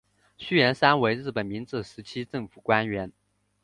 [0.35, 3.11] 续彦三为日本明治时期政府官员。